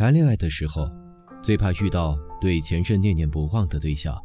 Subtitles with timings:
[0.00, 0.90] 谈恋爱的时候，
[1.42, 4.18] 最怕遇到对前任念念不忘的对象。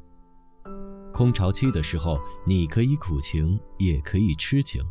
[1.14, 2.18] 空巢期的时候，
[2.48, 4.82] 你可以苦情，也可以痴情，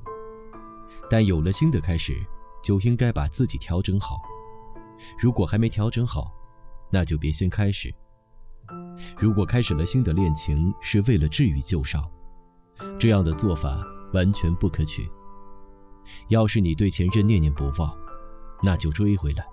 [1.09, 2.15] 但有了新的开始，
[2.63, 4.21] 就应该把自己调整好。
[5.19, 6.31] 如果还没调整好，
[6.93, 7.91] 那就别先开始。
[9.17, 12.05] 如果开始了新的恋情是为了治愈旧伤，
[13.01, 13.83] 这样的做法
[14.13, 15.11] 完全不可取。
[16.29, 17.97] 要是你对前任念念不忘，
[18.63, 19.45] 那就追回来；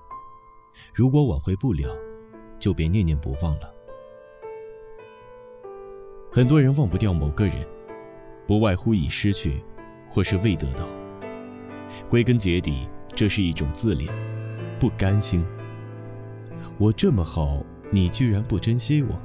[0.93, 1.95] 如果挽回不了，
[2.59, 3.73] 就别念念不忘了。
[6.31, 7.67] 很多人忘不掉某个人，
[8.47, 9.63] 不外乎已失去，
[10.09, 10.87] 或是未得到。
[12.09, 14.09] 归根结底，这是一种自恋，
[14.79, 15.45] 不甘心。
[16.77, 19.19] 我这么好，你居然不珍惜我。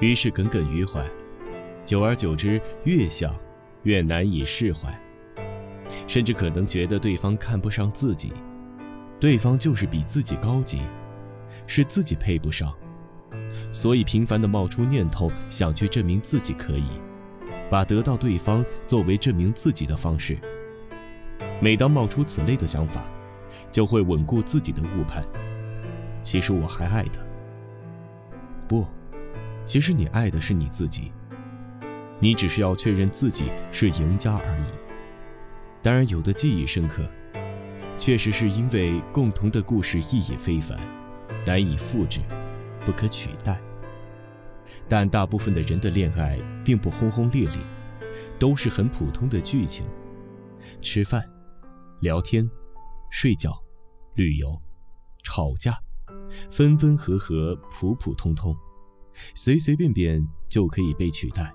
[0.00, 1.04] 于是耿耿于怀，
[1.84, 3.34] 久而久之，越想
[3.82, 4.98] 越难以释怀，
[6.06, 8.32] 甚至可能觉得对方看不上自己，
[9.18, 10.80] 对方就是比自己高级，
[11.66, 12.72] 是自己配不上，
[13.72, 17.00] 所以频繁地冒出念头，想去证明自己可以，
[17.70, 20.36] 把得到对方作为证明自己的方式。
[21.60, 23.04] 每当冒出此类的想法，
[23.72, 25.24] 就会稳固自己的误判。
[26.20, 27.20] 其实我还爱他，
[28.68, 28.86] 不。
[29.64, 31.10] 其实你爱的是你自己，
[32.20, 34.70] 你只是要确认自己是赢家而已。
[35.82, 37.02] 当然，有的记忆深刻，
[37.96, 40.78] 确实是因为共同的故事意义非凡，
[41.46, 42.20] 难以复制，
[42.84, 43.60] 不可取代。
[44.88, 47.56] 但大部分的人的恋爱并不轰轰烈烈，
[48.38, 49.86] 都是很普通的剧情：
[50.80, 51.28] 吃饭、
[52.00, 52.48] 聊天、
[53.10, 53.52] 睡觉、
[54.14, 54.58] 旅游、
[55.24, 55.78] 吵架，
[56.50, 58.54] 分分合合，普普通通。
[59.34, 61.50] 随随便便就可以被取代。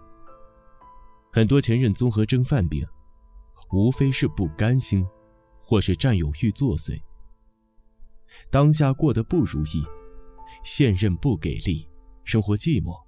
[1.32, 2.84] 很多前任综合征犯病，
[3.72, 5.06] 无非是不甘心，
[5.72, 7.00] 或是占有欲作祟。
[8.50, 9.82] 当下过得不如意，
[10.66, 11.88] 现任不给力，
[12.26, 13.02] 生活寂寞，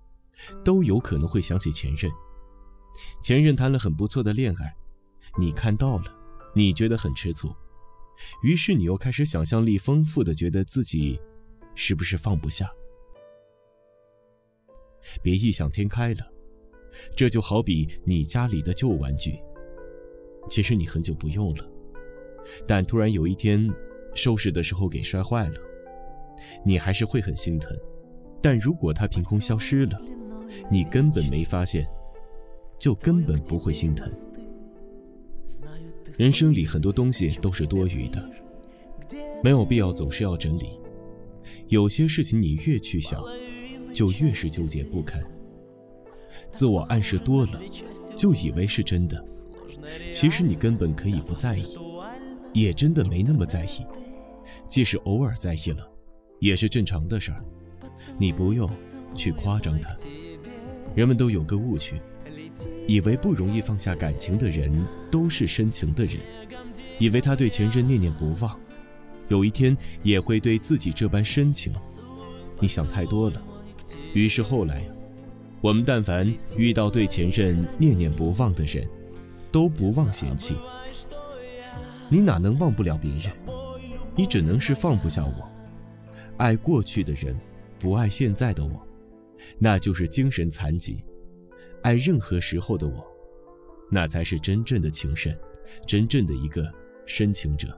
[0.64, 2.10] 都有可能会想起前任。
[3.22, 4.72] 前任谈了很不错的恋爱，
[5.38, 6.06] 你看到了，
[6.56, 7.54] 你觉得很吃醋，
[8.44, 11.20] 于是你又开始想象力丰富的觉得自己，
[11.76, 12.72] 是不是放不下？
[15.22, 16.32] 别异想天开了，
[17.14, 19.38] 这就好比你家里的旧玩具，
[20.50, 21.73] 其实你很久不用了，
[22.68, 23.70] 但突然有一天
[24.14, 25.56] 收拾的时候给摔坏了，
[26.66, 27.76] 你还是会很心疼。
[28.42, 30.02] 但如果它凭空消失了，
[30.70, 31.88] 你根本没发现，
[32.80, 34.12] 就根本不会心疼。
[36.18, 38.30] 人生里很多东西都是多余的，
[39.44, 40.80] 没有必要总是要整理。
[41.68, 43.22] 有些事情你越去想。
[43.94, 45.24] 就越是纠结不堪，
[46.52, 47.62] 自我暗示多了，
[48.16, 49.24] 就以为是真的。
[50.12, 51.78] 其实你根本可以不在意，
[52.54, 53.86] 也真的没那么在意。
[54.70, 55.90] 即使偶尔在意了，
[56.40, 57.44] 也是正常的事儿。
[58.18, 58.70] 你不用
[59.16, 59.96] 去夸张它。
[60.96, 62.00] 人们都有个误区，
[62.88, 64.72] 以为不容易放下感情的人
[65.10, 66.18] 都是深情的人，
[67.00, 68.60] 以为他对前任念念不忘，
[69.28, 71.74] 有一天也会对自己这般深情。
[72.60, 73.42] 你想太多了。
[74.14, 74.86] 于是后来，
[75.62, 78.88] 我们但凡遇到对前任念念不忘的人，
[79.52, 80.56] 都不忘嫌弃。
[82.13, 83.33] 你哪能忘不了别人？
[84.17, 85.49] 你只能是放不下我。
[86.39, 87.37] 爱过去的人，
[87.79, 88.81] 不爱现在的我，
[89.59, 91.05] 那就是精神残疾。
[91.83, 93.07] 爱任何时候的我，
[93.91, 95.37] 那才是真正的情深，
[95.87, 96.69] 真正的一个
[97.07, 97.69] 深情者。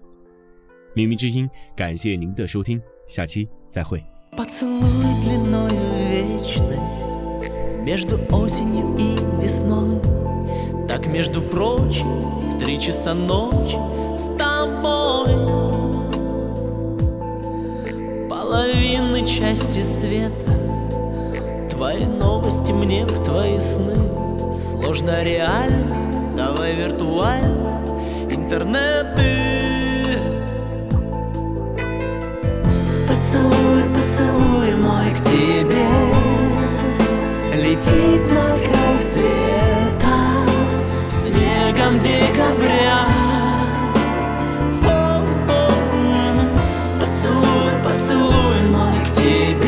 [0.94, 4.02] 秘密之音，感谢您的收听，下期再会。
[4.36, 4.80] Поцелуй
[5.24, 5.76] длиною
[6.08, 6.78] вечность
[7.84, 10.00] Между осенью и весной
[10.86, 12.20] Так, между прочим,
[12.50, 13.76] в три часа ночи
[14.15, 15.27] С тобой
[18.29, 20.53] Половины части света.
[21.69, 23.93] Твои новости мне в твои сны.
[24.53, 27.81] Сложно реально, давай виртуально.
[28.29, 29.33] Интернеты.
[33.09, 35.89] Поцелуй, поцелуй мой к тебе.
[37.53, 40.15] Летит на край света.
[41.09, 43.14] Снегом декабря
[49.25, 49.64] keep